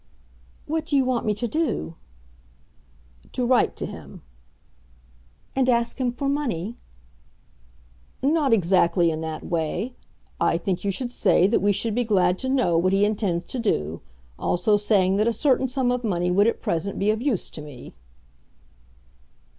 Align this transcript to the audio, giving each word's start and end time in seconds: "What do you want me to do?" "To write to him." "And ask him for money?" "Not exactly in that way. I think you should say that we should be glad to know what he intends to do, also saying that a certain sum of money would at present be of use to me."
"What 0.65 0.87
do 0.87 0.95
you 0.95 1.05
want 1.05 1.27
me 1.27 1.35
to 1.35 1.47
do?" 1.47 1.93
"To 3.33 3.45
write 3.45 3.75
to 3.75 3.85
him." 3.85 4.23
"And 5.55 5.69
ask 5.69 6.01
him 6.01 6.11
for 6.11 6.27
money?" 6.27 6.75
"Not 8.23 8.51
exactly 8.51 9.11
in 9.11 9.21
that 9.21 9.45
way. 9.45 9.93
I 10.39 10.57
think 10.57 10.83
you 10.83 10.89
should 10.89 11.11
say 11.11 11.45
that 11.45 11.59
we 11.61 11.71
should 11.71 11.93
be 11.93 12.03
glad 12.03 12.39
to 12.39 12.49
know 12.49 12.79
what 12.79 12.93
he 12.93 13.05
intends 13.05 13.45
to 13.45 13.59
do, 13.59 14.01
also 14.39 14.75
saying 14.75 15.17
that 15.17 15.27
a 15.27 15.31
certain 15.33 15.67
sum 15.67 15.91
of 15.91 16.03
money 16.03 16.31
would 16.31 16.47
at 16.47 16.63
present 16.63 16.97
be 16.97 17.11
of 17.11 17.21
use 17.21 17.51
to 17.51 17.61
me." 17.61 17.93